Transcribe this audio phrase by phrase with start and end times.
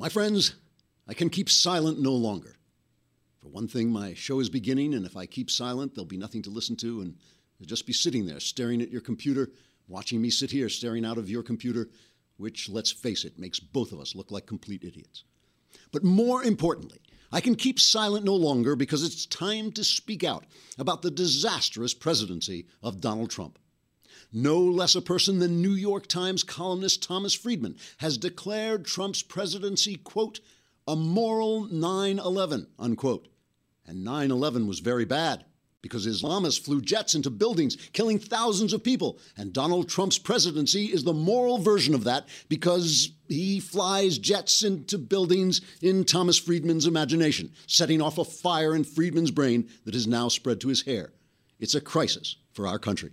[0.00, 0.54] My friends,
[1.08, 2.54] I can keep silent no longer.
[3.40, 6.42] For one thing, my show is beginning, and if I keep silent, there'll be nothing
[6.42, 7.16] to listen to, and
[7.58, 9.50] you'll just be sitting there staring at your computer,
[9.88, 11.88] watching me sit here staring out of your computer,
[12.36, 15.24] which, let's face it, makes both of us look like complete idiots.
[15.90, 17.00] But more importantly,
[17.32, 20.44] I can keep silent no longer because it's time to speak out
[20.78, 23.58] about the disastrous presidency of Donald Trump.
[24.32, 29.96] No less a person than New York Times columnist Thomas Friedman has declared Trump's presidency,
[29.96, 30.40] quote,
[30.86, 33.28] a moral 9 11, unquote.
[33.86, 35.44] And 9 11 was very bad
[35.80, 39.18] because Islamists flew jets into buildings, killing thousands of people.
[39.36, 44.98] And Donald Trump's presidency is the moral version of that because he flies jets into
[44.98, 50.28] buildings in Thomas Friedman's imagination, setting off a fire in Friedman's brain that has now
[50.28, 51.12] spread to his hair.
[51.60, 53.12] It's a crisis for our country.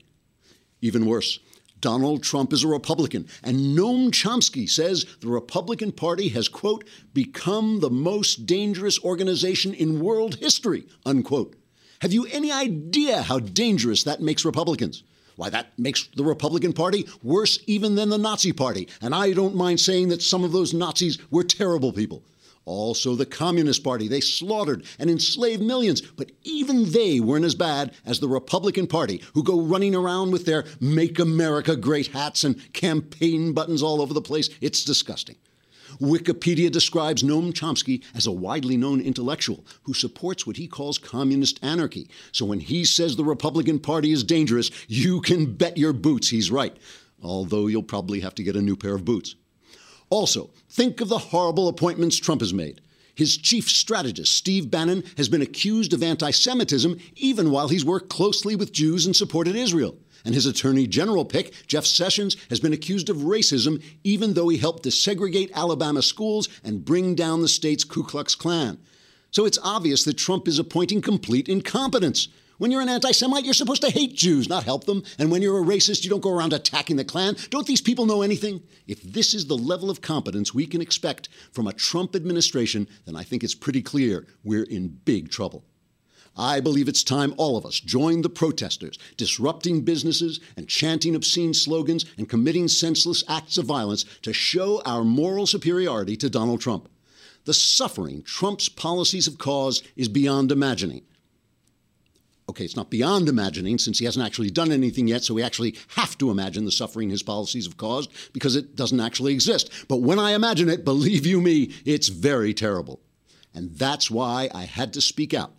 [0.85, 1.39] Even worse,
[1.81, 7.80] Donald Trump is a Republican, and Noam Chomsky says the Republican Party has, quote, become
[7.80, 11.55] the most dangerous organization in world history, unquote.
[12.01, 15.01] Have you any idea how dangerous that makes Republicans?
[15.37, 18.88] Why, that makes the Republican Party worse even than the Nazi Party.
[19.01, 22.21] And I don't mind saying that some of those Nazis were terrible people.
[22.66, 24.08] Also, the Communist Party.
[24.08, 29.22] They slaughtered and enslaved millions, but even they weren't as bad as the Republican Party,
[29.35, 34.13] who go running around with their Make America Great hats and campaign buttons all over
[34.13, 34.49] the place.
[34.62, 35.35] It's disgusting.
[36.02, 41.60] Wikipedia describes Noam Chomsky as a widely known intellectual who supports what he calls communist
[41.63, 42.10] anarchy.
[42.32, 46.52] So when he says the Republican Party is dangerous, you can bet your boots he's
[46.52, 46.76] right,
[47.22, 49.35] although you'll probably have to get a new pair of boots.
[50.16, 52.80] Also, think of the horrible appointments Trump has made.
[53.16, 58.07] His chief strategist, Steve Bannon, has been accused of anti Semitism even while he's worked
[58.07, 59.98] closely with Jews and supported Israel.
[60.24, 64.57] And his attorney general pick, Jeff Sessions, has been accused of racism even though he
[64.57, 68.78] helped desegregate Alabama schools and bring down the state's Ku Klux Klan.
[69.31, 72.28] So it's obvious that Trump is appointing complete incompetence.
[72.57, 75.03] When you're an anti Semite, you're supposed to hate Jews, not help them.
[75.19, 77.35] And when you're a racist, you don't go around attacking the Klan.
[77.50, 78.61] Don't these people know anything?
[78.88, 83.16] If this is the level of competence we can expect from a Trump administration, then
[83.16, 85.66] I think it's pretty clear we're in big trouble.
[86.38, 91.53] I believe it's time all of us join the protesters, disrupting businesses and chanting obscene
[91.53, 96.89] slogans and committing senseless acts of violence to show our moral superiority to Donald Trump.
[97.45, 101.03] The suffering Trump's policies have caused is beyond imagining
[102.50, 105.75] okay, it's not beyond imagining since he hasn't actually done anything yet, so we actually
[105.89, 109.72] have to imagine the suffering his policies have caused because it doesn't actually exist.
[109.88, 113.00] But when I imagine it, believe you me, it's very terrible.
[113.53, 115.53] And that's why I had to speak out.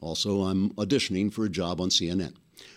[0.00, 2.34] Also, I'm auditioning for a job on CNN.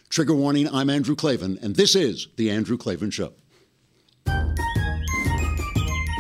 [0.09, 3.34] Trigger warning I'm Andrew Klavan, and this is The Andrew Klavan Show.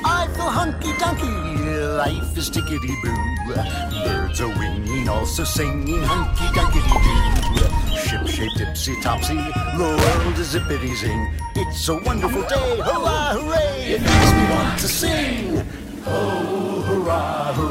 [0.03, 1.50] I feel hunky dunky,
[1.87, 3.15] life is tickety boo.
[4.05, 7.97] Birds are winging, also singing hunky dunky doo.
[7.97, 11.33] Ship shaped tipsy topsy, the world is zippity zing.
[11.55, 13.93] It's a wonderful day, hurrah, hooray!
[13.93, 15.67] It makes me want to sing.
[16.05, 17.70] Oh, hurrah, hooray!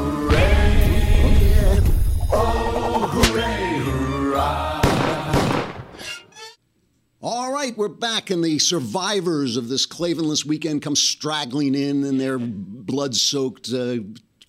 [7.23, 12.17] All right, we're back, and the survivors of this Klavanless weekend come straggling in in
[12.17, 13.97] their blood soaked uh,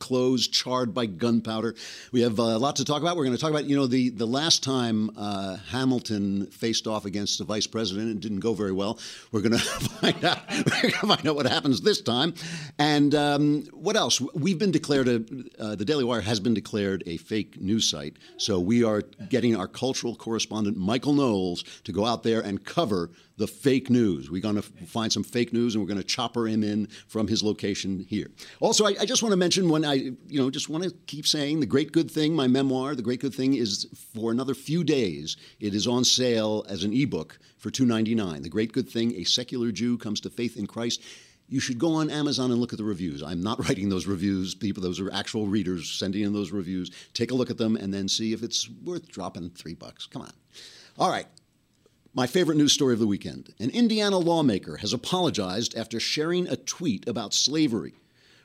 [0.02, 1.76] clothes charred by gunpowder.
[2.10, 3.16] We have uh, a lot to talk about.
[3.16, 7.04] We're going to talk about, you know, the, the last time uh, Hamilton faced off
[7.04, 8.98] against the vice president, it didn't go very well.
[9.30, 10.40] We're going to find out.
[10.50, 12.34] We're going to find out what happens this time.
[12.80, 14.20] And um, what else?
[14.34, 15.24] We've been declared a.
[15.56, 18.16] Uh, the Daily Wire has been declared a fake news site.
[18.38, 23.10] So we are getting our cultural correspondent Michael Knowles to go out there and cover
[23.36, 24.30] the fake news.
[24.30, 27.28] We're going to find some fake news and we're going to chopper him in from
[27.28, 28.30] his location here.
[28.60, 31.26] Also, I, I just want to mention when I, you know, just want to keep
[31.26, 34.84] saying the great good thing, my memoir, the great good thing is for another few
[34.84, 35.36] days.
[35.60, 38.42] It is on sale as an ebook for $2.99.
[38.42, 41.02] The great good thing, a secular Jew comes to faith in Christ
[41.48, 43.22] you should go on Amazon and look at the reviews.
[43.22, 44.54] I'm not writing those reviews.
[44.54, 46.90] People, those are actual readers sending in those reviews.
[47.12, 50.06] Take a look at them and then see if it's worth dropping three bucks.
[50.06, 50.32] Come on.
[50.98, 51.26] All right.
[52.14, 53.54] My favorite news story of the weekend.
[53.58, 57.94] An Indiana lawmaker has apologized after sharing a tweet about slavery.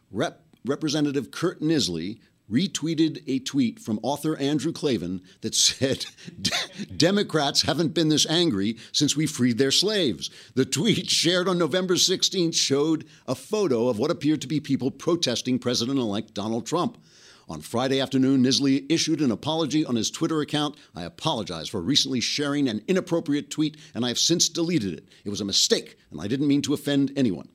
[0.09, 2.19] Rep- Representative Curt Nisly
[2.49, 6.05] retweeted a tweet from author Andrew Klavan that said,
[6.95, 10.29] Democrats haven't been this angry since we freed their slaves.
[10.55, 14.91] The tweet, shared on November 16th, showed a photo of what appeared to be people
[14.91, 16.97] protesting President elect Donald Trump.
[17.49, 20.75] On Friday afternoon, Nisly issued an apology on his Twitter account.
[20.93, 25.05] I apologize for recently sharing an inappropriate tweet, and I have since deleted it.
[25.23, 27.47] It was a mistake, and I didn't mean to offend anyone.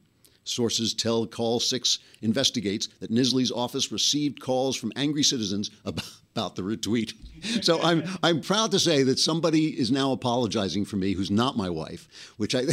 [0.45, 6.57] Sources tell Call 6 investigates that Nisly's office received calls from angry citizens about, about
[6.57, 7.13] the retweet.
[7.61, 11.57] So I'm, I'm proud to say that somebody is now apologizing for me who's not
[11.57, 12.07] my wife,
[12.37, 12.61] which I,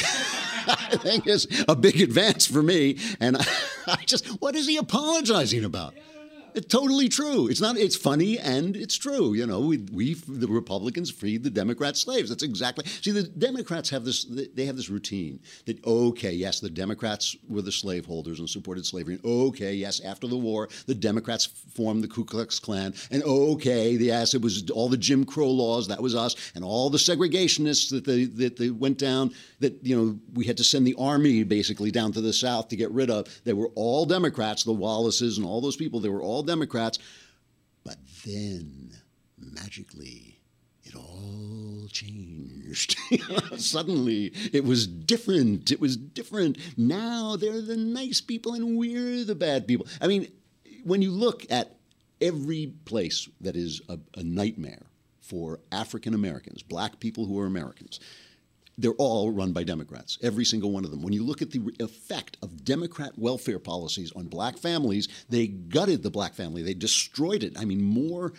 [0.68, 3.00] I think is a big advance for me.
[3.19, 3.45] And I,
[3.88, 5.95] I just, what is he apologizing about?
[6.56, 7.48] It's totally true.
[7.48, 7.78] It's not.
[7.78, 9.34] It's funny and it's true.
[9.34, 12.30] You know, we, we the Republicans freed the Democrats' slaves.
[12.30, 12.86] That's exactly.
[12.86, 14.25] See, the Democrats have this.
[14.25, 19.16] They have this routine that okay, yes, the Democrats were the slaveholders and supported slavery.
[19.16, 22.94] And okay, yes, after the war, the Democrats formed the Ku Klux Klan.
[23.12, 25.88] And okay, yes, it was all the Jim Crow laws.
[25.88, 26.52] That was us.
[26.56, 29.34] And all the segregationists that they that they went down.
[29.60, 32.75] That you know, we had to send the army basically down to the South to
[32.75, 33.28] get rid of.
[33.44, 34.63] They were all Democrats.
[34.63, 36.00] The Wallaces and all those people.
[36.00, 37.00] They were all Democrats.
[37.84, 38.94] But then,
[39.38, 40.40] magically,
[40.84, 42.98] it all changed.
[43.58, 45.72] Suddenly, it was different.
[45.72, 46.58] It was different.
[46.78, 49.88] Now they're the nice people and we're the bad people.
[50.02, 50.32] I mean,
[50.84, 51.76] when you look at
[52.22, 54.88] every place that is a, a nightmare
[55.22, 58.00] for African Americans, black people who are Americans,
[58.80, 61.02] they're all run by Democrats, every single one of them.
[61.02, 66.02] When you look at the effect of Democrat welfare policies on black families, they gutted
[66.02, 67.60] the black family, they destroyed it.
[67.60, 68.34] I mean, more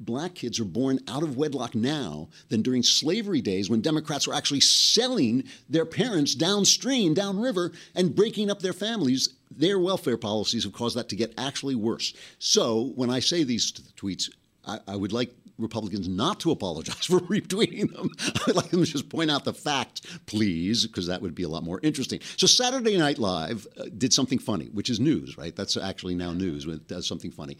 [0.00, 4.34] black kids are born out of wedlock now than during slavery days when Democrats were
[4.34, 9.28] actually selling their parents downstream, downriver, and breaking up their families.
[9.48, 12.14] Their welfare policies have caused that to get actually worse.
[12.40, 14.28] So when I say these tweets,
[14.66, 18.10] I, I would like Republicans not to apologize for retweeting them.
[18.20, 21.42] I would like them to just point out the fact, please, because that would be
[21.42, 22.20] a lot more interesting.
[22.36, 25.54] So Saturday Night Live uh, did something funny, which is news, right?
[25.54, 26.66] That's actually now news.
[26.66, 27.56] It does something funny.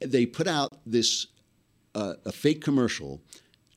[0.00, 1.28] They put out this
[1.94, 3.22] uh, a fake commercial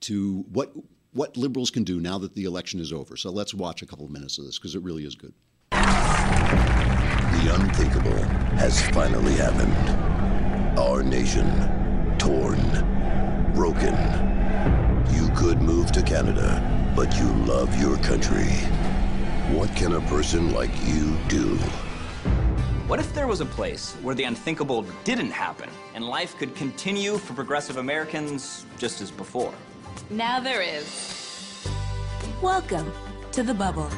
[0.02, 0.74] to what
[1.12, 3.18] what liberals can do now that the election is over.
[3.18, 5.34] So let's watch a couple of minutes of this because it really is good.
[5.72, 8.22] The unthinkable
[8.58, 10.78] has finally happened.
[10.78, 11.48] Our nation
[12.20, 12.60] torn
[13.54, 13.94] broken.
[15.14, 18.50] You could move to Canada, but you love your country.
[19.56, 21.58] What can a person like you do?
[22.88, 27.18] What if there was a place where the unthinkable didn't happen and life could continue
[27.18, 29.54] for progressive Americans just as before?
[30.10, 31.68] Now there is.
[32.42, 32.92] Welcome
[33.32, 33.90] to The Bubble.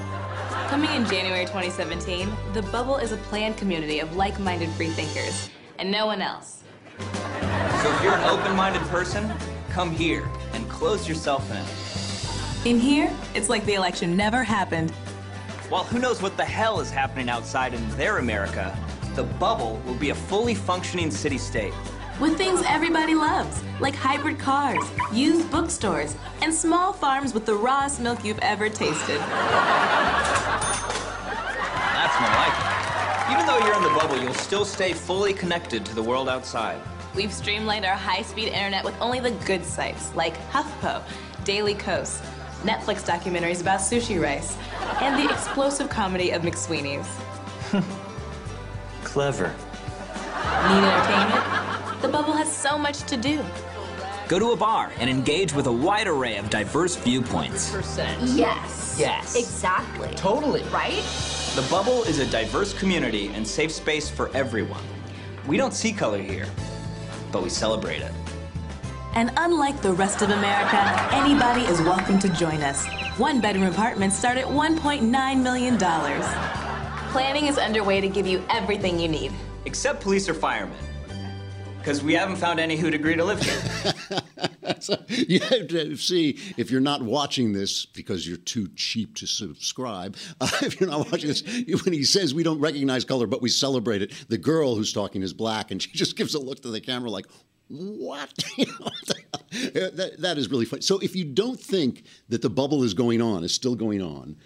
[0.67, 5.49] Coming in January 2017, The Bubble is a planned community of like minded freethinkers
[5.79, 6.63] and no one else.
[7.81, 9.33] So if you're an open-minded person,
[9.71, 11.65] come here and close yourself in.
[12.69, 14.91] In here, it's like the election never happened.
[15.67, 18.77] While who knows what the hell is happening outside in their America,
[19.15, 21.73] the bubble will be a fully functioning city-state.
[22.19, 27.99] With things everybody loves, like hybrid cars, used bookstores, and small farms with the rawest
[27.99, 29.19] milk you've ever tasted.
[31.97, 32.67] That's more like it.
[33.33, 36.79] Even though you're in the bubble, you'll still stay fully connected to the world outside.
[37.13, 41.03] We've streamlined our high-speed internet with only the good sites, like HuffPo,
[41.43, 42.21] Daily Kos,
[42.63, 44.55] Netflix documentaries about sushi rice,
[45.01, 47.07] and the explosive comedy of McSweeney's.
[49.03, 49.53] Clever.
[50.69, 52.01] Need entertainment?
[52.01, 53.43] The Bubble has so much to do.
[54.29, 57.69] Go to a bar and engage with a wide array of diverse viewpoints.
[57.71, 58.21] Percent.
[58.29, 58.95] Yes.
[58.97, 59.35] Yes.
[59.35, 60.07] Exactly.
[60.15, 60.63] Totally.
[60.65, 61.03] Right?
[61.55, 64.83] The Bubble is a diverse community and safe space for everyone.
[65.45, 66.47] We don't see color here,
[67.31, 68.11] but we celebrate it.
[69.13, 70.79] And unlike the rest of America,
[71.13, 72.85] anybody is welcome to join us.
[73.17, 75.77] One bedroom apartments start at $1.9 million.
[77.11, 79.33] Planning is underway to give you everything you need.
[79.65, 80.77] Except police or firemen.
[81.77, 83.93] Because we haven't found any who'd agree to live here.
[84.79, 89.27] so you have to see if you're not watching this because you're too cheap to
[89.27, 90.17] subscribe.
[90.41, 91.43] Uh, if you're not watching this,
[91.83, 95.21] when he says we don't recognize color but we celebrate it, the girl who's talking
[95.21, 97.27] is black, and she just gives a look to the camera like,
[97.67, 98.33] "What?"
[99.51, 100.81] That, that is really funny.
[100.81, 104.37] So if you don't think that the bubble is going on, is still going on.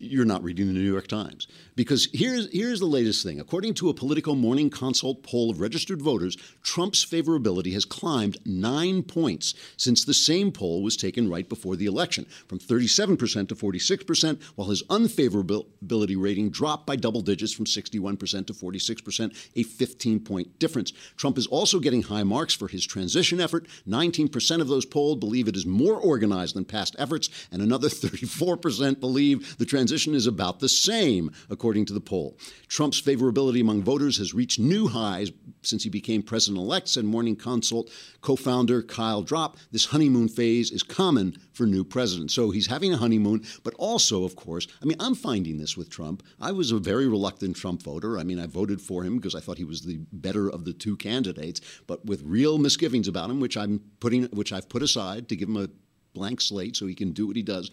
[0.00, 1.48] You're not reading the New York Times.
[1.74, 3.40] Because here's, here's the latest thing.
[3.40, 9.02] According to a Politico Morning Consult poll of registered voters, Trump's favorability has climbed nine
[9.02, 14.40] points since the same poll was taken right before the election, from 37% to 46%,
[14.54, 20.58] while his unfavorability rating dropped by double digits from 61% to 46%, a 15 point
[20.60, 20.92] difference.
[21.16, 23.66] Trump is also getting high marks for his transition effort.
[23.88, 29.00] 19% of those polled believe it is more organized than past efforts, and another 34%
[29.00, 32.38] believe the transition is about the same, according to the poll.
[32.68, 37.36] Trump's favorability among voters has reached new highs since he became president elect, said Morning
[37.36, 37.90] Consult
[38.20, 39.56] co founder Kyle Dropp.
[39.72, 42.34] This honeymoon phase is common for new presidents.
[42.34, 45.90] So he's having a honeymoon, but also, of course, I mean, I'm finding this with
[45.90, 46.22] Trump.
[46.40, 48.18] I was a very reluctant Trump voter.
[48.18, 50.72] I mean, I voted for him because I thought he was the better of the
[50.72, 55.28] two candidates, but with real misgivings about him, which I'm putting, which I've put aside
[55.28, 55.68] to give him a
[56.14, 57.70] blank slate so he can do what he does.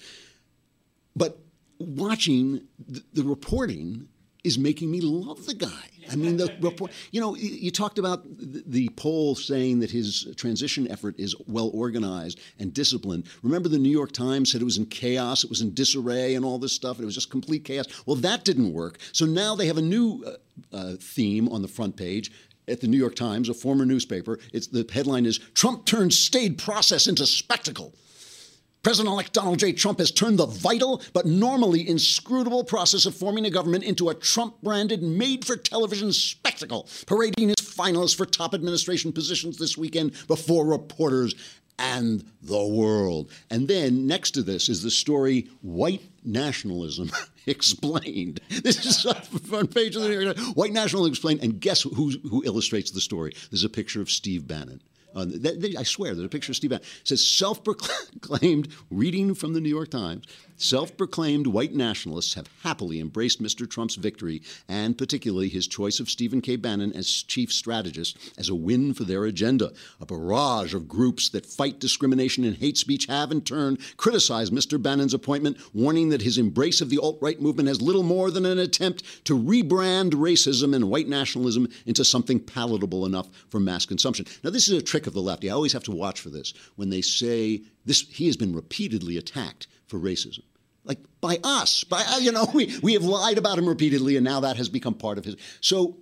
[1.16, 1.40] But
[1.80, 4.08] watching the, the reporting
[4.44, 5.90] is making me love the guy.
[6.12, 10.88] I mean, the report, you know, you talked about the poll saying that his transition
[10.92, 13.26] effort is well organized and disciplined.
[13.42, 16.46] Remember, the New York Times said it was in chaos, it was in disarray, and
[16.46, 17.88] all this stuff, and it was just complete chaos.
[18.06, 19.00] Well, that didn't work.
[19.14, 22.32] So now they have a new uh, uh, theme on the front page
[22.68, 24.38] at the New York Times, a former newspaper.
[24.54, 27.96] It's the headline is Trump turns staid process into spectacle.
[28.86, 29.74] President elect Donald J.
[29.74, 34.14] Trump has turned the vital but normally inscrutable process of forming a government into a
[34.14, 40.12] Trump branded, made for television spectacle, parading his finalists for top administration positions this weekend
[40.28, 41.34] before reporters
[41.80, 43.32] and the world.
[43.50, 47.10] And then next to this is the story White Nationalism
[47.48, 48.40] Explained.
[48.62, 50.50] This is on the front page of the New York Times.
[50.50, 51.40] White Nationalism Explained.
[51.42, 53.34] And guess who, who illustrates the story?
[53.50, 54.80] There's a picture of Steve Bannon.
[55.16, 55.26] Uh,
[55.78, 56.86] I swear, there's a picture of Steve Bannon.
[57.02, 60.26] It says self proclaimed, reading from the New York Times,
[60.58, 63.70] self proclaimed white nationalists have happily embraced Mr.
[63.70, 66.56] Trump's victory and particularly his choice of Stephen K.
[66.56, 69.74] Bannon as chief strategist as a win for their agenda.
[70.00, 74.82] A barrage of groups that fight discrimination and hate speech have, in turn, criticized Mr.
[74.82, 78.46] Bannon's appointment, warning that his embrace of the alt right movement has little more than
[78.46, 84.26] an attempt to rebrand racism and white nationalism into something palatable enough for mass consumption.
[84.44, 85.46] Now, this is a trick of the left.
[85.46, 88.02] I always have to watch for this when they say this.
[88.10, 90.44] He has been repeatedly attacked for racism,
[90.84, 91.84] like by us.
[91.84, 94.70] By uh, you know, we we have lied about him repeatedly, and now that has
[94.70, 95.36] become part of his.
[95.62, 95.98] So,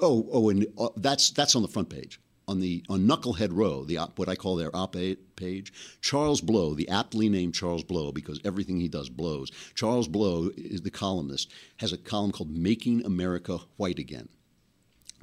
[0.00, 2.20] oh oh, and uh, that's that's on the front page.
[2.48, 6.88] On the on Knucklehead Row, the what I call their op-ed page, Charles Blow, the
[6.88, 9.50] aptly named Charles Blow because everything he does blows.
[9.74, 14.28] Charles Blow is the columnist, has a column called "Making America White Again."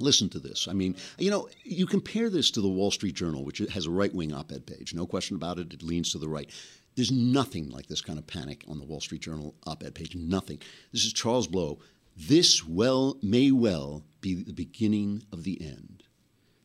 [0.00, 0.66] Listen to this.
[0.66, 3.90] I mean, you know, you compare this to the Wall Street Journal, which has a
[3.90, 4.94] right wing op ed page.
[4.94, 5.74] No question about it.
[5.74, 6.50] It leans to the right.
[7.00, 10.14] There's nothing like this kind of panic on the Wall Street Journal op ed page.
[10.14, 10.58] Nothing.
[10.92, 11.78] This is Charles Blow.
[12.14, 16.02] This well may well be the beginning of the end.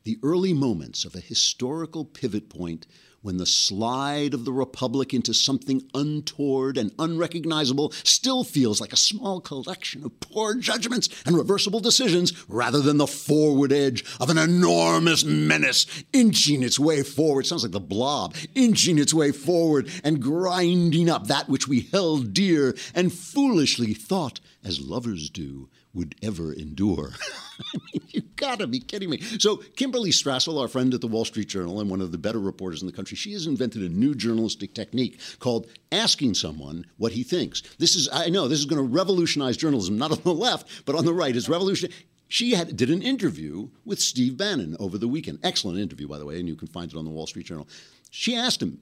[0.04, 2.86] The early moments of a historical pivot point
[3.26, 8.98] when the slide of the Republic into something untoward and unrecognizable still feels like a
[8.98, 14.38] small collection of poor judgments and reversible decisions rather than the forward edge of an
[14.38, 17.48] enormous menace inching its way forward.
[17.48, 22.32] Sounds like the blob, inching its way forward and grinding up that which we held
[22.32, 27.12] dear and foolishly thought, as lovers do, would ever endure.
[27.60, 29.22] I mean, you gotta be kidding me.
[29.40, 32.40] So, Kimberly Strassel, our friend at the Wall Street Journal and one of the better
[32.40, 37.14] reporters in the country, she has invented a new journalistic technique called asking someone what
[37.14, 37.62] he thinks.
[37.80, 40.96] This is, I know, this is going to revolutionize journalism, not on the left, but
[40.96, 41.36] on the right.
[41.36, 41.96] It's revolutionary.
[42.28, 45.40] She had, did an interview with Steve Bannon over the weekend.
[45.44, 47.68] Excellent interview, by the way, and you can find it on the Wall Street Journal.
[48.10, 48.80] She asked him,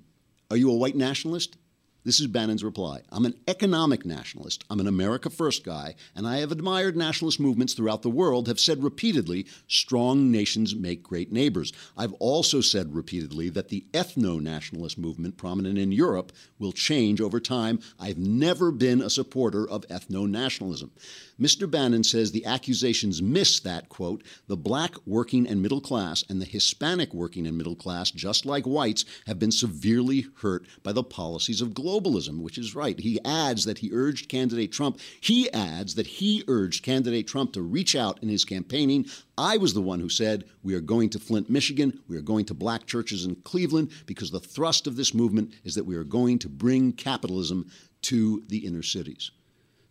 [0.49, 1.57] Are you a white nationalist?
[2.05, 2.99] This is Bannon's reply.
[3.13, 4.65] I'm an economic nationalist.
[4.69, 8.59] I'm an America First guy, and I have admired nationalist movements throughout the world, have
[8.59, 11.71] said repeatedly, strong nations make great neighbors.
[11.95, 17.39] I've also said repeatedly that the ethno nationalist movement prominent in Europe will change over
[17.39, 17.79] time.
[17.97, 20.91] I've never been a supporter of ethno nationalism.
[21.39, 21.71] Mr.
[21.71, 26.45] Bannon says the accusations miss that, quote, the black working and middle class and the
[26.45, 31.61] Hispanic working and middle class, just like whites, have been severely hurt by the policies
[31.61, 32.99] of globalism, which is right.
[32.99, 37.61] He adds that he urged candidate Trump, he adds that he urged candidate Trump to
[37.61, 39.05] reach out in his campaigning.
[39.37, 42.45] I was the one who said, we are going to Flint, Michigan, we are going
[42.45, 46.03] to black churches in Cleveland, because the thrust of this movement is that we are
[46.03, 47.69] going to bring capitalism
[48.03, 49.31] to the inner cities.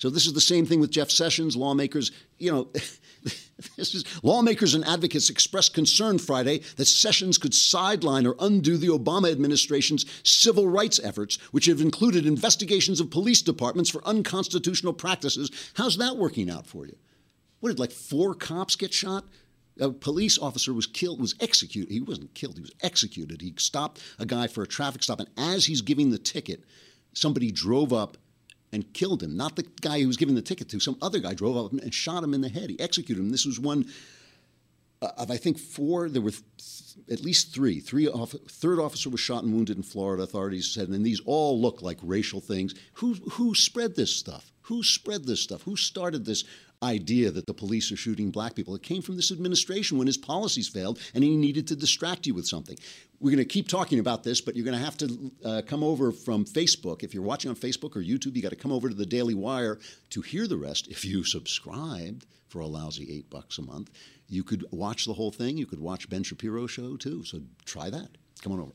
[0.03, 1.55] So this is the same thing with Jeff Sessions.
[1.55, 2.69] Lawmakers, you know,
[3.79, 9.31] is lawmakers and advocates expressed concern Friday that Sessions could sideline or undo the Obama
[9.31, 15.53] administration's civil rights efforts, which have included investigations of police departments for unconstitutional practices.
[15.75, 16.97] How's that working out for you?
[17.61, 19.23] What did like four cops get shot?
[19.79, 21.93] A police officer was killed, was executed.
[21.93, 23.41] He wasn't killed, he was executed.
[23.41, 26.65] He stopped a guy for a traffic stop, and as he's giving the ticket,
[27.13, 28.17] somebody drove up
[28.73, 29.37] and killed him.
[29.37, 30.81] Not the guy he was giving the ticket to.
[30.81, 32.71] Some other guy drove up and shot him in the head.
[32.71, 33.31] He executed him.
[33.31, 33.87] This was one
[35.03, 36.09] uh, of, I think, four.
[36.09, 36.43] There were th-
[37.11, 37.81] at least three.
[37.81, 40.23] Three off- third officer was shot and wounded in Florida.
[40.23, 42.75] Authorities said, and these all look like racial things.
[42.95, 44.53] Who who spread this stuff?
[44.63, 45.63] Who spread this stuff?
[45.63, 46.45] Who started this
[46.83, 48.75] idea that the police are shooting black people.
[48.75, 52.35] It came from this administration when his policies failed and he needed to distract you
[52.35, 52.77] with something.
[53.21, 55.83] We're going to keep talking about this, but you're going to have to uh, come
[55.83, 57.03] over from Facebook.
[57.03, 59.35] If you're watching on Facebook or YouTube, you got to come over to the Daily
[59.35, 59.79] Wire
[60.11, 60.89] to hear the rest.
[60.89, 63.91] If you subscribed for a lousy eight bucks a month,
[64.29, 65.57] you could watch the whole thing.
[65.57, 67.25] You could watch Ben Shapiro show too.
[67.25, 68.09] So try that.
[68.43, 68.73] Come on over.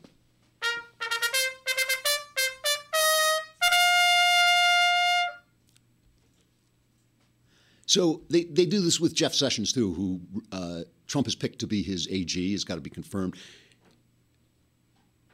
[7.88, 11.68] So they, they do this with Jeff Sessions too, who uh, Trump has picked to
[11.68, 12.52] be his AG.
[12.52, 13.36] Has got to be confirmed.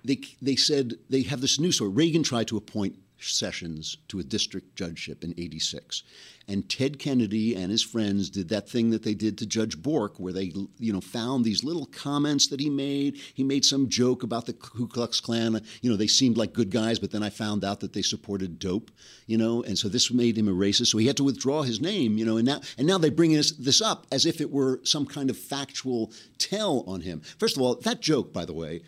[0.05, 1.89] They they said they have this news story.
[1.89, 2.95] Reagan tried to appoint
[3.31, 6.03] Sessions to a district judgeship in '86,
[6.47, 10.19] and Ted Kennedy and his friends did that thing that they did to Judge Bork,
[10.19, 13.17] where they you know found these little comments that he made.
[13.33, 15.61] He made some joke about the Ku Klux Klan.
[15.81, 18.59] You know, they seemed like good guys, but then I found out that they supported
[18.59, 18.91] dope.
[19.25, 20.87] You know, and so this made him a racist.
[20.87, 22.17] So he had to withdraw his name.
[22.17, 24.81] You know, and now and now they bring this, this up as if it were
[24.83, 27.21] some kind of factual tell on him.
[27.39, 28.81] First of all, that joke, by the way,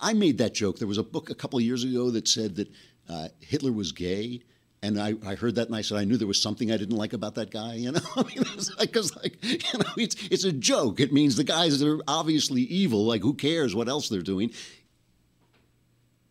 [0.00, 0.78] I made that joke.
[0.78, 2.68] There was a book a couple years ago that said that
[3.08, 4.42] uh, Hitler was gay.
[4.82, 6.96] And I, I, heard that and I said I knew there was something I didn't
[6.96, 7.74] like about that guy.
[7.76, 11.00] You know, I mean, it's like, like you know, it's it's a joke.
[11.00, 13.06] It means the guys are obviously evil.
[13.06, 14.50] Like, who cares what else they're doing?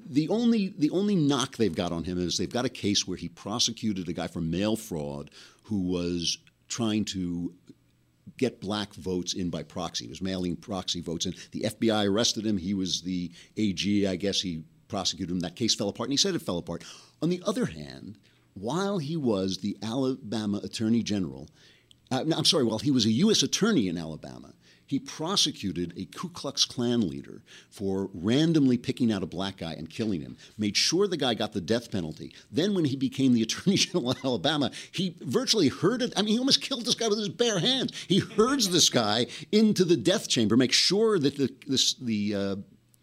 [0.06, 3.18] The only the only knock they've got on him is they've got a case where
[3.18, 5.32] he prosecuted a guy for mail fraud
[5.64, 6.38] who was
[6.68, 7.54] trying to
[8.38, 10.06] get black votes in by proxy.
[10.06, 11.34] He was mailing proxy votes in.
[11.52, 12.58] The FBI arrested him.
[12.58, 14.08] He was the AG.
[14.08, 14.64] I guess he
[14.94, 15.40] prosecuted him.
[15.40, 16.84] That case fell apart, and he said it fell apart.
[17.20, 18.20] On the other hand,
[18.54, 21.50] while he was the Alabama Attorney General,
[22.12, 23.42] uh, I'm sorry, while he was a U.S.
[23.42, 24.54] Attorney in Alabama,
[24.86, 29.90] he prosecuted a Ku Klux Klan leader for randomly picking out a black guy and
[29.90, 32.32] killing him, made sure the guy got the death penalty.
[32.52, 36.38] Then, when he became the Attorney General of Alabama, he virtually herded, I mean, he
[36.38, 37.94] almost killed this guy with his bare hands.
[38.08, 42.56] He herds this guy into the death chamber, makes sure that the, this, the uh,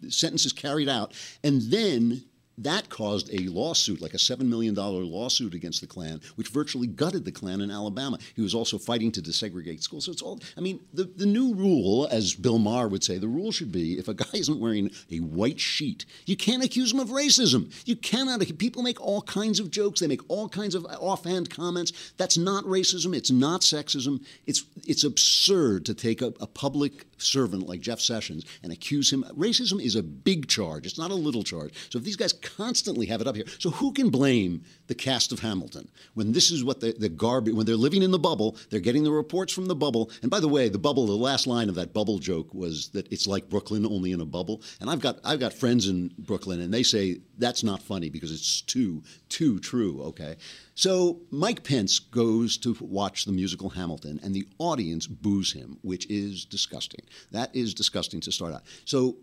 [0.09, 2.23] sentence is carried out, and then
[2.61, 7.25] that caused a lawsuit, like a $7 million lawsuit against the Klan, which virtually gutted
[7.25, 8.19] the Klan in Alabama.
[8.37, 10.05] He was also fighting to desegregate schools.
[10.05, 13.29] So it's all, I mean, the, the new rule, as Bill Maher would say, the
[13.29, 17.01] rule should be if a guy isn't wearing a white sheet, you can't accuse him
[17.01, 17.73] of racism.
[17.87, 18.41] You cannot.
[18.59, 22.13] People make all kinds of jokes, they make all kinds of offhand comments.
[22.19, 24.25] That's not racism, it's not sexism.
[24.47, 29.25] It's, it's absurd to take a, a public servant like Jeff Sessions and accuse him.
[29.37, 31.73] Racism is a big charge, it's not a little charge.
[31.91, 33.47] So if these guys constantly have it up here.
[33.59, 37.55] So who can blame the cast of Hamilton when this is what the, the garbage,
[37.55, 40.11] when they're living in the bubble, they're getting the reports from the bubble.
[40.21, 43.07] And by the way, the bubble, the last line of that bubble joke was that
[43.13, 44.63] it's like Brooklyn only in a bubble.
[44.81, 48.33] And I've got, I've got friends in Brooklyn and they say that's not funny because
[48.33, 50.35] it's too, too true, okay?
[50.75, 56.11] So Mike Pence goes to watch the musical Hamilton, and the audience boos him, which
[56.11, 57.05] is disgusting.
[57.31, 58.63] That is disgusting to start out.
[58.87, 59.19] So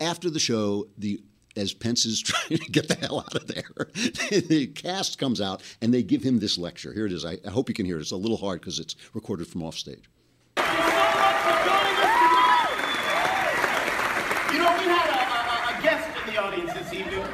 [0.00, 1.20] after the show, the
[1.56, 5.62] as Pence is trying to get the hell out of there, the cast comes out
[5.80, 6.92] and they give him this lecture.
[6.92, 7.24] Here it is.
[7.24, 8.00] I, I hope you can hear it.
[8.00, 10.08] It's a little hard because it's recorded from off stage.
[10.56, 10.64] You
[14.58, 17.24] know, we had a, guest in the audience this evening.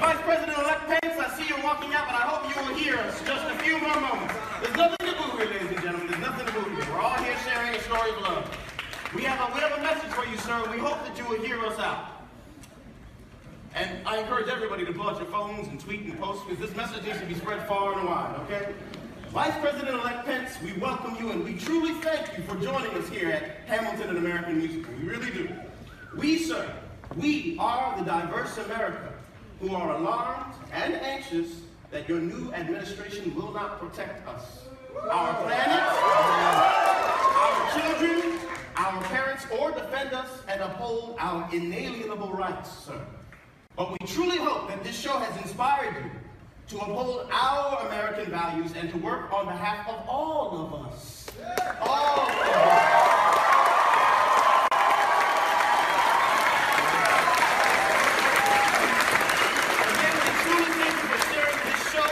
[0.00, 3.20] Vice President-elect Pence, I see you walking out, but I hope you will hear us
[3.22, 4.34] just a few more moments.
[4.60, 6.08] There's nothing to here, ladies and gentlemen.
[6.08, 6.90] There's nothing to.
[6.90, 8.58] We're all here sharing a story of love.
[9.14, 10.68] We have a, we have a message for you, sir.
[10.70, 12.21] We hope that you will hear us out.
[13.74, 16.76] And I encourage everybody to pull out your phones and tweet and post because this
[16.76, 18.74] message needs to be spread far and wide, okay?
[19.30, 23.30] Vice President-elect Pence, we welcome you and we truly thank you for joining us here
[23.30, 24.92] at Hamilton and American Musical.
[25.00, 25.48] We really do.
[26.14, 26.70] We, sir,
[27.16, 29.14] we are the diverse America
[29.58, 34.64] who are alarmed and anxious that your new administration will not protect us,
[35.10, 35.82] our planet,
[37.40, 38.38] our children,
[38.76, 43.00] our parents, or defend us and uphold our inalienable rights, sir.
[43.76, 46.10] But we truly hope that this show has inspired you
[46.68, 51.26] to uphold our American values and to work on behalf of all of us.
[51.80, 53.02] All of us.
[59.88, 62.10] Again, we truly thank you for sharing this show.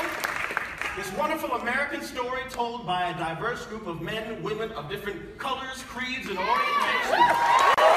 [0.97, 5.83] This wonderful American story told by a diverse group of men, women of different colors,
[5.89, 7.90] creeds, and orientations.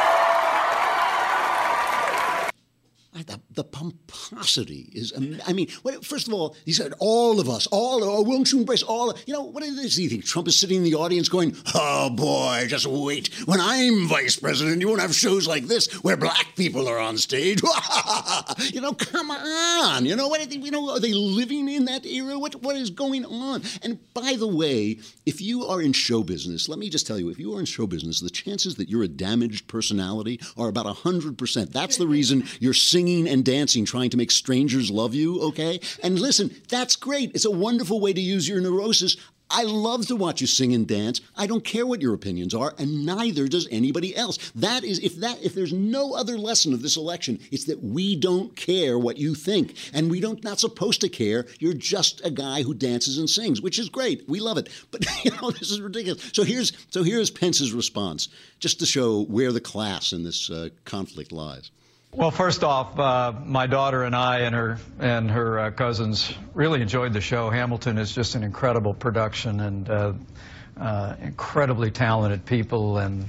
[3.55, 5.13] The, pomposity is.
[5.47, 5.67] I mean,
[6.01, 9.13] first of all, he said all of us, all, oh, won't you embrace all?
[9.25, 10.25] You know, what is he think?
[10.25, 13.29] Trump is sitting in the audience going, "Oh boy, just wait.
[13.45, 17.17] When I'm vice president, you won't have shows like this where black people are on
[17.17, 17.61] stage."
[18.71, 20.05] you know, come on.
[20.05, 20.51] You know what?
[20.51, 22.37] You know, are they living in that era?
[22.37, 23.63] What what is going on?
[23.81, 27.29] And by the way, if you are in show business, let me just tell you,
[27.29, 30.85] if you are in show business, the chances that you're a damaged personality are about
[30.85, 31.71] 100%.
[31.71, 35.79] That's the reason you're singing and dancing, trying to make strangers love you, okay?
[36.01, 37.31] And listen, that's great.
[37.33, 39.17] It's a wonderful way to use your neurosis.
[39.49, 41.21] I love to watch you sing and dance.
[41.35, 44.51] I don't care what your opinions are, and neither does anybody else.
[44.55, 48.15] That is, if that, if there's no other lesson of this election, it's that we
[48.15, 51.45] don't care what you think, and we don't not supposed to care.
[51.59, 54.27] You're just a guy who dances and sings, which is great.
[54.27, 56.31] We love it, but you know this is ridiculous.
[56.33, 58.29] So here's so here's Pence's response,
[58.59, 61.69] just to show where the class in this uh, conflict lies.
[62.15, 66.79] Well, first off, uh, my daughter and I and her and her uh, cousins really
[66.79, 67.49] enjoyed the show.
[67.49, 70.13] Hamilton is just an incredible production and uh,
[70.79, 73.25] uh, incredibly talented people, and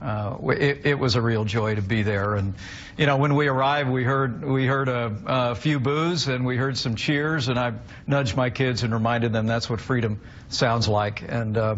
[0.00, 2.34] uh, it, it was a real joy to be there.
[2.36, 2.54] And
[2.96, 6.56] you know, when we arrived, we heard we heard a, a few boos and we
[6.56, 7.74] heard some cheers, and I
[8.06, 11.22] nudged my kids and reminded them that's what freedom sounds like.
[11.28, 11.76] And uh,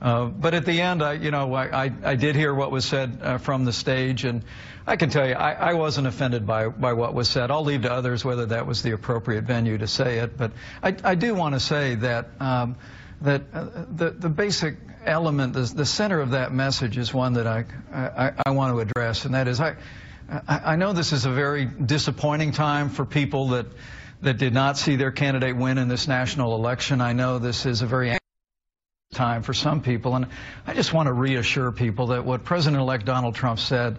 [0.00, 3.42] but at the end, I, you know, I, I, I did hear what was said
[3.42, 4.42] from the stage, and
[4.90, 7.52] I can tell you, I, I wasn't offended by, by what was said.
[7.52, 10.36] I'll leave to others whether that was the appropriate venue to say it.
[10.36, 10.50] But
[10.82, 12.74] I, I do want to say that um,
[13.20, 17.46] that uh, the the basic element, the, the center of that message is one that
[17.46, 19.76] I, I, I want to address, and that is I,
[20.48, 23.66] I know this is a very disappointing time for people that
[24.22, 27.00] that did not see their candidate win in this national election.
[27.00, 28.18] I know this is a very
[29.14, 30.16] time for some people.
[30.16, 30.26] And
[30.66, 33.98] I just want to reassure people that what President elect Donald Trump said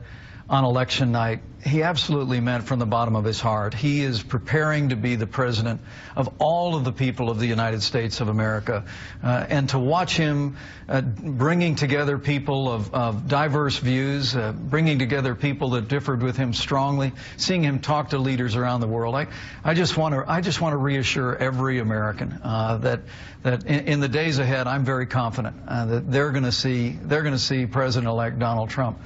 [0.51, 3.73] on election night, he absolutely meant from the bottom of his heart.
[3.73, 5.79] He is preparing to be the president
[6.13, 8.83] of all of the people of the United States of America.
[9.23, 10.57] Uh, and to watch him
[10.89, 16.35] uh, bringing together people of, of diverse views, uh, bringing together people that differed with
[16.35, 19.27] him strongly, seeing him talk to leaders around the world, I,
[19.63, 23.03] I just want to I just want to reassure every American uh, that
[23.43, 27.65] that in, in the days ahead, I'm very confident uh, that they're going to see
[27.67, 28.99] President-elect Donald Trump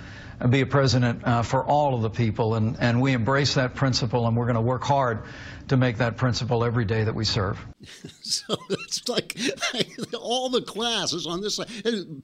[0.50, 4.28] be a president uh, for all of the people, and, and we embrace that principle,
[4.28, 5.24] and we're going to work hard
[5.68, 7.60] to make that principle every day that we serve.
[8.22, 9.38] So it's like,
[10.20, 11.68] all the classes on this side.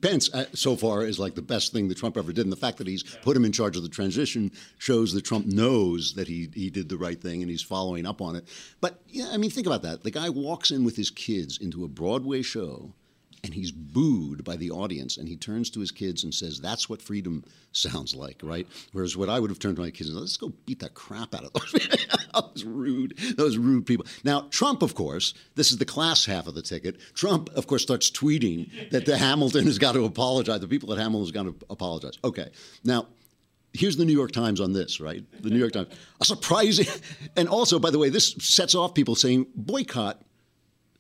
[0.02, 2.44] Pence, uh, so far, is like the best thing that Trump ever did.
[2.44, 5.46] And the fact that he's put him in charge of the transition shows that Trump
[5.46, 8.48] knows that he, he did the right thing and he's following up on it.
[8.82, 10.04] But, yeah, I mean, think about that.
[10.04, 12.94] The guy walks in with his kids into a Broadway show
[13.44, 16.88] and he's booed by the audience and he turns to his kids and says that's
[16.90, 18.68] what freedom sounds like right?
[18.92, 21.34] Whereas what i would have turned to my kids and let's go beat the crap
[21.34, 21.88] out of those
[22.34, 23.18] those rude.
[23.36, 24.06] Those rude people.
[24.24, 26.98] Now trump of course this is the class half of the ticket.
[27.14, 31.00] Trump of course starts tweeting that the hamilton has got to apologize the people at
[31.00, 32.18] hamilton has got to apologize.
[32.24, 32.50] Okay.
[32.84, 33.08] Now
[33.74, 35.24] Here's the New York Times on this, right?
[35.42, 35.88] The New York Times.
[36.20, 36.88] A surprising,
[37.38, 40.22] and also, by the way, this sets off people saying boycott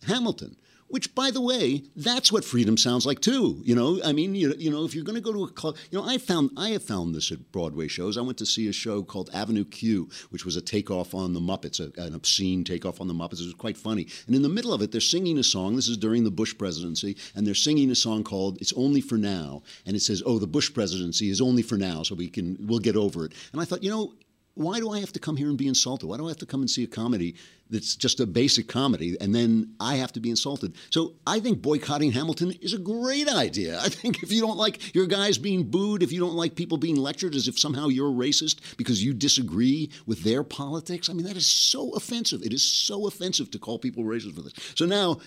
[0.07, 0.55] Hamilton.
[0.91, 3.61] Which, by the way, that's what freedom sounds like too.
[3.63, 5.77] You know, I mean, you, you know, if you're going to go to a club,
[5.89, 8.17] you know, I found I have found this at Broadway shows.
[8.17, 11.39] I went to see a show called Avenue Q, which was a takeoff on the
[11.39, 13.39] Muppets, a, an obscene takeoff on the Muppets.
[13.39, 14.07] It was quite funny.
[14.27, 15.77] And in the middle of it, they're singing a song.
[15.77, 19.17] This is during the Bush presidency, and they're singing a song called "It's Only for
[19.17, 22.57] Now," and it says, "Oh, the Bush presidency is only for now, so we can
[22.59, 24.13] we'll get over it." And I thought, you know,
[24.55, 26.07] why do I have to come here and be insulted?
[26.07, 27.35] Why do I have to come and see a comedy
[27.69, 30.75] that's just a basic comedy and then I have to be insulted?
[30.89, 33.79] So I think boycotting Hamilton is a great idea.
[33.79, 36.77] I think if you don't like your guys being booed, if you don't like people
[36.77, 41.25] being lectured as if somehow you're racist because you disagree with their politics, I mean,
[41.25, 42.41] that is so offensive.
[42.43, 44.53] It is so offensive to call people racist for this.
[44.75, 45.19] So now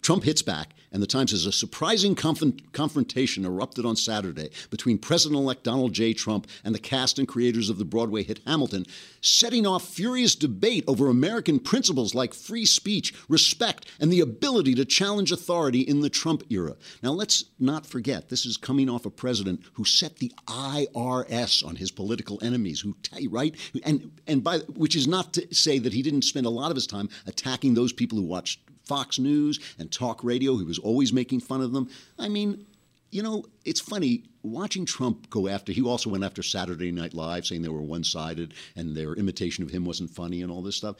[0.00, 4.96] Trump hits back, and the Times says a surprising conf- confrontation erupted on Saturday between
[4.96, 6.14] President elect Donald J.
[6.14, 8.86] Trump and the cast and creators of the Broadway hit Hamilton,
[9.20, 14.84] setting off furious debate over American principles like free speech, respect, and the ability to
[14.84, 16.76] challenge authority in the Trump era.
[17.02, 21.76] Now, let's not forget, this is coming off a president who set the IRS on
[21.76, 22.94] his political enemies, who,
[23.28, 23.54] right?
[23.84, 26.76] And, and by, which is not to say that he didn't spend a lot of
[26.76, 30.56] his time attacking those people who watched Fox News and talk radio.
[30.56, 31.88] He was always making fun of them.
[32.18, 32.66] I mean,
[33.10, 35.72] you know, it's funny watching Trump go after.
[35.72, 39.70] He also went after Saturday Night Live, saying they were one-sided and their imitation of
[39.70, 40.96] him wasn't funny and all this stuff.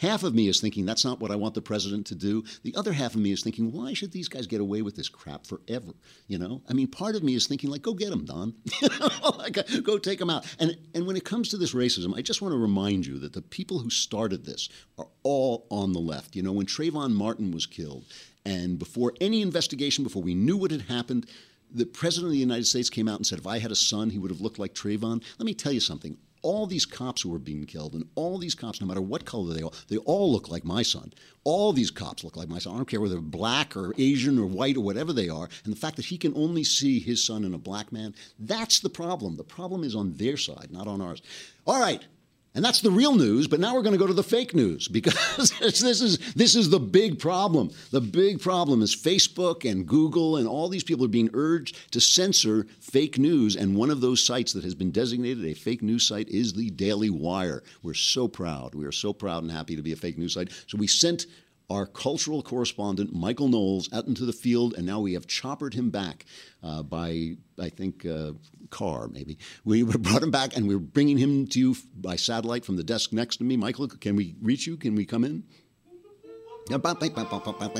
[0.00, 2.44] Half of me is thinking that's not what I want the president to do.
[2.62, 5.08] The other half of me is thinking, why should these guys get away with this
[5.08, 5.92] crap forever?
[6.28, 8.54] You know, I mean, part of me is thinking like, go get them, Don.
[9.82, 10.46] go take them out.
[10.58, 13.32] And and when it comes to this racism, I just want to remind you that
[13.32, 14.68] the people who started this
[14.98, 16.36] are all on the left.
[16.36, 18.04] You know, when Trayvon Martin was killed,
[18.44, 21.26] and before any investigation, before we knew what had happened.
[21.74, 24.10] The president of the United States came out and said, if I had a son,
[24.10, 25.24] he would have looked like Trayvon.
[25.38, 28.54] Let me tell you something all these cops who were being killed, and all these
[28.54, 31.12] cops, no matter what color they are, they all look like my son.
[31.44, 32.74] All these cops look like my son.
[32.74, 35.48] I don't care whether they're black or Asian or white or whatever they are.
[35.64, 38.80] And the fact that he can only see his son in a black man, that's
[38.80, 39.36] the problem.
[39.36, 41.22] The problem is on their side, not on ours.
[41.66, 42.04] All right.
[42.54, 44.86] And that's the real news, but now we're going to go to the fake news
[44.86, 47.70] because this is this is the big problem.
[47.90, 52.00] The big problem is Facebook and Google and all these people are being urged to
[52.00, 56.06] censor fake news and one of those sites that has been designated a fake news
[56.06, 57.62] site is the Daily Wire.
[57.82, 58.74] We're so proud.
[58.74, 60.52] We are so proud and happy to be a fake news site.
[60.66, 61.26] So we sent
[61.72, 65.90] our cultural correspondent, Michael Knowles, out into the field, and now we have choppered him
[65.90, 66.24] back
[66.62, 68.32] uh, by, I think, uh,
[68.70, 69.38] car, maybe.
[69.64, 73.12] We brought him back, and we're bringing him to you by satellite from the desk
[73.12, 73.56] next to me.
[73.56, 74.76] Michael, can we reach you?
[74.76, 75.44] Can we come in?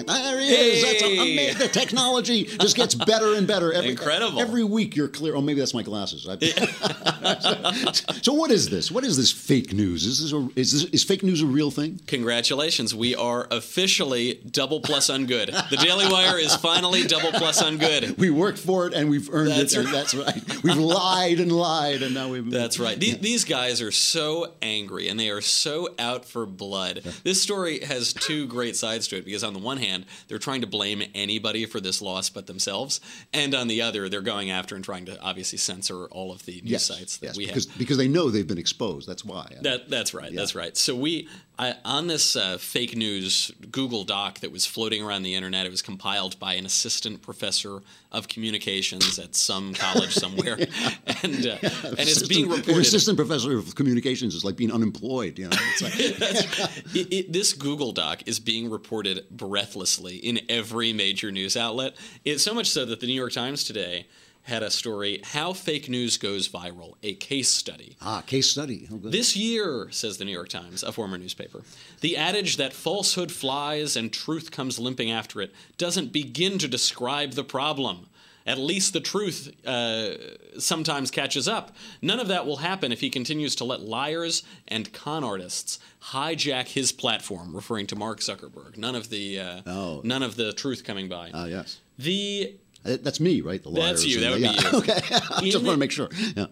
[0.06, 0.82] There he is.
[0.82, 1.58] That's amazing.
[1.58, 3.72] The technology just gets better and better.
[3.72, 4.40] Every, Incredible.
[4.40, 5.36] Every week you're clear.
[5.36, 6.22] Oh, maybe that's my glasses.
[8.22, 8.90] so what is this?
[8.90, 10.04] What is this fake news?
[10.04, 12.00] Is this, a, is this is fake news a real thing?
[12.06, 12.94] Congratulations.
[12.94, 15.70] We are officially double plus ungood.
[15.70, 18.18] The Daily Wire is finally double plus ungood.
[18.18, 19.84] We worked for it and we've earned That's it.
[19.84, 19.92] Right.
[19.92, 20.64] that's right.
[20.64, 22.50] We've lied and lied and now we've.
[22.50, 22.98] That's right.
[22.98, 27.02] These, these guys are so angry and they are so out for blood.
[27.22, 30.60] This story has two great sides to it because, on the one hand, they're trying
[30.60, 33.00] to blame anybody for this loss but themselves,
[33.32, 36.60] and on the other, they're going after and trying to obviously censor all of the
[36.62, 37.78] news Yes, sites that yes, we because, have.
[37.78, 39.08] because they know they've been exposed.
[39.08, 39.56] That's why.
[39.62, 40.34] That, that's right.
[40.34, 40.76] That's right.
[40.76, 45.34] So we I, on this uh, fake news Google Doc that was floating around the
[45.34, 45.66] internet.
[45.66, 47.80] It was compiled by an assistant professor
[48.10, 50.54] of communications at some college somewhere,
[51.22, 55.38] and uh, and it's being Assistant- An assistant professor of communications is like being unemployed.
[55.38, 55.98] You know, It's like-
[56.94, 61.94] it, it, this Google Doc is being reported breathlessly in every major news outlet.
[62.24, 64.06] It's so much so that the New York Times today
[64.44, 67.96] had a story how fake news goes viral, a case study.
[68.00, 68.88] ah, case study.
[68.92, 69.12] Oh, good.
[69.12, 71.62] This year, says the New York Times, a former newspaper,
[72.00, 77.32] the adage that falsehood flies and truth comes limping after it doesn't begin to describe
[77.32, 78.08] the problem.
[78.46, 80.14] At least the truth uh,
[80.58, 81.74] sometimes catches up.
[82.00, 85.78] None of that will happen if he continues to let liars and con artists
[86.10, 88.76] hijack his platform, referring to Mark Zuckerberg.
[88.76, 90.00] None of the uh, Oh.
[90.04, 91.30] none of the truth coming by.
[91.32, 91.78] Ah, yes.
[91.98, 93.62] the Uh, That's me, right?
[93.62, 94.02] The liars.
[94.02, 94.20] That's you.
[94.20, 94.70] That would be yeah.
[94.72, 94.78] you.
[94.78, 95.00] Okay.
[95.30, 96.08] I In just want to make sure.
[96.36, 96.46] Yeah.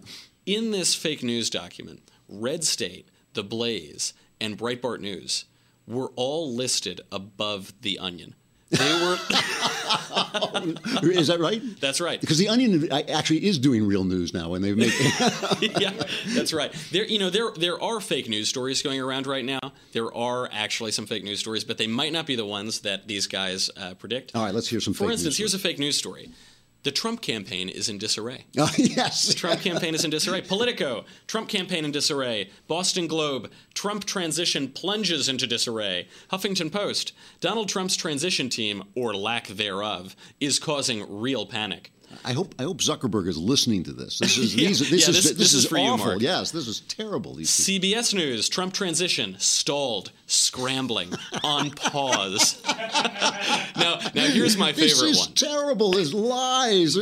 [0.47, 5.47] in this fake news document, Red State, The Blaze, and Breitbart News
[5.89, 8.37] were all listed above the Onion.
[8.71, 9.19] They were.
[11.03, 11.63] Is that right?
[11.81, 12.21] that's right.
[12.21, 14.93] Because the Onion actually is doing real news now, and they make.
[15.81, 15.93] yeah,
[16.35, 16.73] that's right.
[16.93, 19.59] There, you know, there there are fake news stories going around right now.
[19.93, 23.09] There are actually some fake news stories, but they might not be the ones that
[23.09, 24.37] these guys uh, predict.
[24.37, 24.95] All right, let's hear some.
[24.95, 26.31] For fake instance, news here's a fake news story.
[26.83, 28.45] The Trump campaign is in disarray.
[28.59, 29.35] Oh, yes.
[29.35, 30.43] Trump campaign is in disarray.
[30.43, 32.51] Politico, Trump campaign in disarray.
[32.69, 36.09] Boston Globe, Trump transition plunges into disarray.
[36.31, 41.93] Huffington Post, Donald Trump's transition team, or lack thereof, is causing real panic.
[42.25, 44.19] I hope I hope Zuckerberg is listening to this.
[44.19, 44.69] This is Yeah.
[44.69, 46.21] these, this Yeah, is this- this, this is is for you, awful.
[46.23, 47.35] Yes, this is terrible.
[47.35, 47.89] These people.
[47.89, 51.13] CBS News, Trump transition stalled, scrambling,
[51.45, 52.61] on pause.
[53.77, 55.33] now, now here's my favorite This is one.
[55.35, 55.93] terrible.
[55.93, 56.97] There's lies.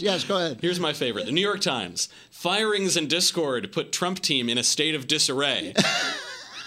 [0.00, 0.58] yes, go ahead.
[0.60, 1.26] Here's my favorite.
[1.26, 2.08] The New York Times.
[2.30, 5.74] Firings and discord put Trump team in a state of disarray.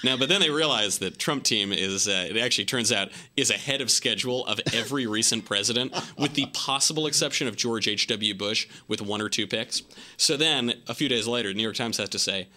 [0.06, 3.50] Now, but then they realized that Trump team is, uh, it actually turns out, is
[3.50, 8.36] ahead of schedule of every recent president, with the possible exception of George H.W.
[8.36, 9.82] Bush with one or two picks.
[10.18, 12.48] So then, a few days later, New York Times has to say,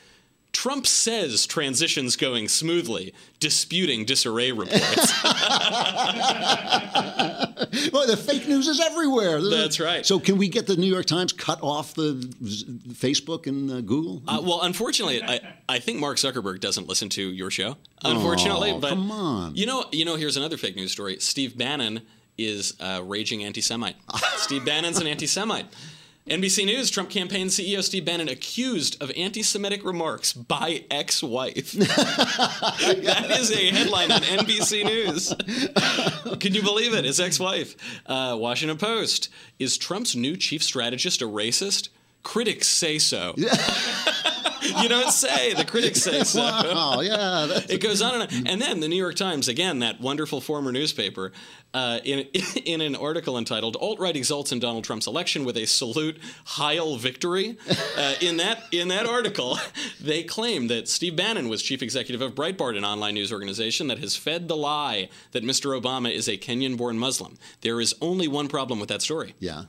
[0.52, 5.12] Trump says transition's going smoothly, disputing disarray reports.
[7.92, 9.40] Well, the fake news is everywhere.
[9.42, 10.04] That's right.
[10.04, 12.14] So, can we get the New York Times cut off the
[12.92, 14.22] Facebook and uh, Google?
[14.26, 17.76] Uh, well, unfortunately, I, I think Mark Zuckerberg doesn't listen to your show.
[18.04, 19.54] Unfortunately, Oh, but come on.
[19.56, 21.18] you know, you know, here's another fake news story.
[21.20, 22.02] Steve Bannon
[22.37, 23.96] is a raging anti-Semite.
[24.37, 25.66] Steve Bannon's an anti-Semite.
[26.28, 31.72] NBC News: Trump campaign CEO Steve Bannon accused of anti-Semitic remarks by ex-wife.
[31.72, 35.34] that is a headline on NBC News.
[36.38, 37.04] Can you believe it?
[37.04, 37.74] His ex-wife.
[38.06, 41.88] Uh, Washington Post: Is Trump's new chief strategist a racist?
[42.22, 43.34] Critics say so.
[44.82, 45.54] you don't say.
[45.54, 46.40] The critics say so.
[46.78, 47.61] Wow, yeah.
[47.68, 48.46] It goes on and on.
[48.46, 51.32] And then the New York Times, again, that wonderful former newspaper,
[51.74, 52.20] uh, in,
[52.64, 56.96] in an article entitled Alt Right Exults in Donald Trump's Election with a Salute Heil
[56.96, 57.56] Victory.
[57.96, 59.58] Uh, in, that, in that article,
[60.00, 63.98] they claim that Steve Bannon was chief executive of Breitbart, an online news organization that
[63.98, 65.78] has fed the lie that Mr.
[65.80, 67.38] Obama is a Kenyan born Muslim.
[67.62, 69.34] There is only one problem with that story.
[69.38, 69.64] yeah.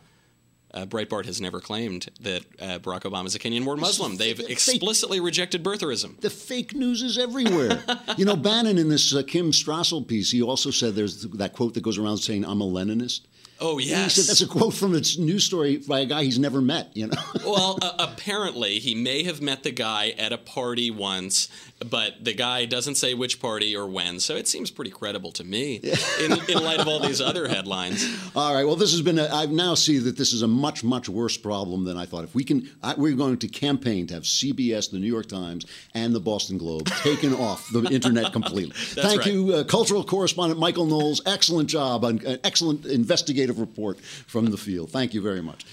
[0.72, 4.18] Uh, Breitbart has never claimed that uh, Barack Obama is a Kenyan born Muslim.
[4.18, 6.20] They've explicitly rejected birtherism.
[6.22, 7.84] The fake news is everywhere.
[8.18, 11.74] you know, Bannon in this uh, Kim Strassel piece, he also said there's that quote
[11.74, 13.22] that goes around saying, I'm a Leninist.
[13.62, 14.16] Oh, yes.
[14.16, 17.08] Said that's a quote from a news story by a guy he's never met, you
[17.08, 17.18] know?
[17.46, 21.50] well, uh, apparently, he may have met the guy at a party once,
[21.90, 25.44] but the guy doesn't say which party or when, so it seems pretty credible to
[25.44, 25.82] me
[26.22, 28.06] in, in light of all these other headlines.
[28.36, 28.66] All right.
[28.66, 29.20] Well, this has been.
[29.20, 32.24] A, I now see that this is a much, much worse problem than I thought.
[32.24, 35.66] If we can, I, we're going to campaign to have CBS, the New York Times,
[35.94, 38.74] and the Boston Globe taken off the internet completely.
[38.76, 39.34] Thank right.
[39.34, 41.22] you, uh, cultural correspondent Michael Knowles.
[41.26, 44.92] Excellent job, on an excellent investigative report from the field.
[44.92, 45.66] Thank you very much.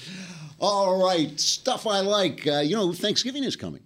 [0.59, 2.47] All right, stuff I like.
[2.47, 3.83] Uh, you know, Thanksgiving is coming.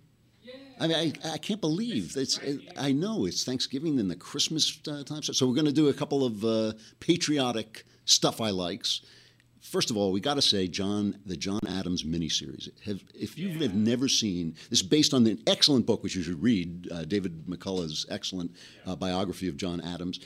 [0.81, 2.40] I mean, I, I can't believe it's.
[2.76, 5.22] I know it's Thanksgiving and the Christmas uh, time.
[5.22, 9.03] So we're going to do a couple of uh, patriotic stuff I likes.
[9.61, 12.70] First of all, we got to say John, the John Adams miniseries.
[12.85, 16.22] Have, if you have never seen, this is based on an excellent book which you
[16.22, 18.53] should read, uh, David McCullough's excellent
[18.87, 20.20] uh, biography of John Adams.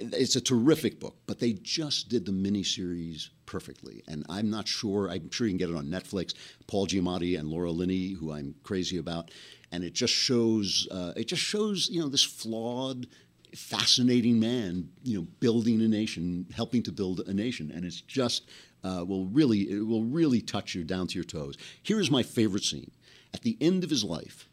[0.00, 5.10] It's a terrific book, but they just did the miniseries perfectly, and I'm not sure.
[5.10, 6.34] I'm sure you can get it on Netflix.
[6.66, 9.30] Paul Giamatti and Laura Linney, who I'm crazy about,
[9.72, 10.86] and it just shows.
[10.90, 13.06] Uh, it just shows you know this flawed,
[13.54, 18.48] fascinating man, you know, building a nation, helping to build a nation, and it's just
[18.84, 21.56] uh, will really it will really touch you down to your toes.
[21.82, 22.90] Here is my favorite scene
[23.34, 24.48] at the end of his life.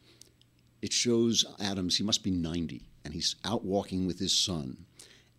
[0.81, 1.97] It shows Adams.
[1.97, 4.85] He must be 90, and he's out walking with his son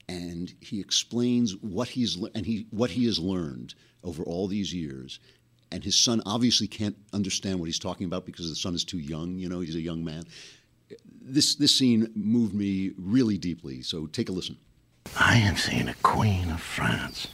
[0.09, 5.19] and he explains what he's and he what he has learned over all these years.
[5.73, 8.99] And his son obviously can't understand what he's talking about because the son is too
[8.99, 10.25] young you know he's a young man.
[11.21, 14.57] This this scene moved me really deeply so take a listen.
[15.19, 17.29] I am seeing a queen of France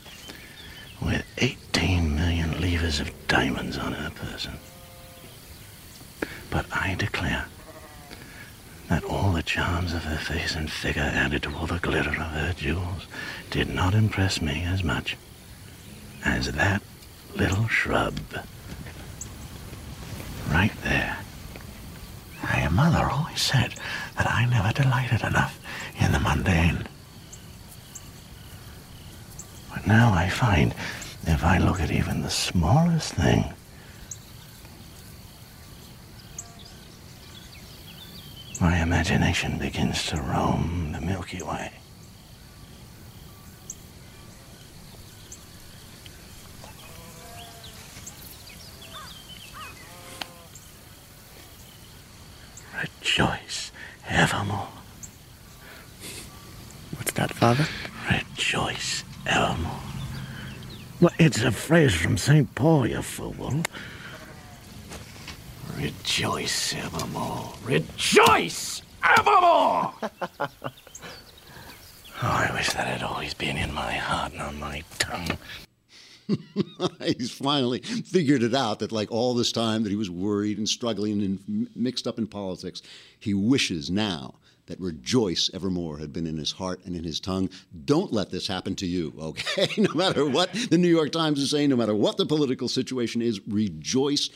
[1.00, 4.52] with 18 million livres of diamonds on her person.
[6.50, 7.46] But I declare
[8.92, 12.16] that all the charms of her face and figure added to all the glitter of
[12.16, 13.06] her jewels
[13.50, 15.16] did not impress me as much
[16.26, 16.82] as that
[17.34, 18.14] little shrub
[20.50, 21.16] right there.
[22.42, 23.72] My mother always said
[24.18, 25.58] that I never delighted enough
[25.98, 26.86] in the mundane.
[29.72, 30.74] But now I find
[31.26, 33.54] if I look at even the smallest thing,
[38.62, 41.72] my imagination begins to roam the Milky Way.
[52.80, 53.72] Rejoice
[54.08, 54.68] evermore.
[56.96, 57.66] What's that, Father?
[58.08, 59.72] Rejoice evermore.
[61.00, 62.54] Well, it's a phrase from St.
[62.54, 63.64] Paul, you fool.
[65.82, 67.52] Rejoice evermore.
[67.64, 69.92] Rejoice evermore!
[70.00, 70.56] oh,
[72.22, 75.36] I wish that had always been in my heart and on my tongue.
[77.04, 80.68] he's finally figured it out that like all this time that he was worried and
[80.68, 82.80] struggling and m- mixed up in politics
[83.18, 87.50] he wishes now that rejoice evermore had been in his heart and in his tongue
[87.84, 91.50] don't let this happen to you okay no matter what the new york times is
[91.50, 94.30] saying no matter what the political situation is rejoice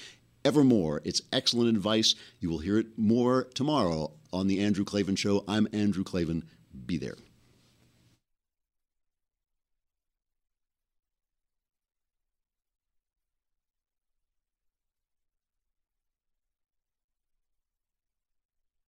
[0.46, 2.14] evermore it's excellent advice.
[2.38, 5.44] You will hear it more tomorrow on the Andrew Klavan show.
[5.48, 6.44] I'm Andrew Klavan.
[6.86, 7.16] Be there